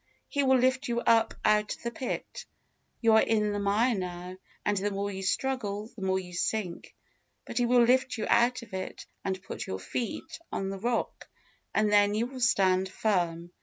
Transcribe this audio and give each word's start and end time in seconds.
He 0.29 0.41
will 0.41 0.57
lift 0.57 0.87
you 0.87 1.01
up 1.01 1.35
out 1.45 1.75
of 1.75 1.83
the 1.83 1.91
pit. 1.91 2.47
You 3.01 3.13
are 3.13 3.21
in 3.21 3.51
the 3.51 3.59
mire 3.59 3.93
now, 3.93 4.35
and 4.65 4.75
the 4.75 4.89
more 4.89 5.11
you 5.11 5.21
struggle 5.21 5.91
the 5.95 6.01
more 6.01 6.17
you 6.17 6.33
sink; 6.33 6.95
but 7.45 7.59
He 7.59 7.67
will 7.67 7.83
lift 7.83 8.17
you 8.17 8.25
out 8.27 8.63
of 8.63 8.73
it, 8.73 9.05
and 9.23 9.43
put 9.43 9.67
your 9.67 9.77
feet 9.79 10.39
on 10.51 10.71
the 10.71 10.79
rock, 10.79 11.29
and 11.71 11.91
then 11.91 12.15
you 12.15 12.25
will 12.25 12.39
stand 12.39 12.89
firm. 12.89 13.51